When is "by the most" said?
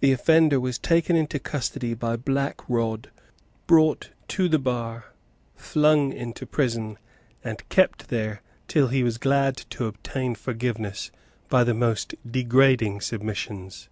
11.50-12.14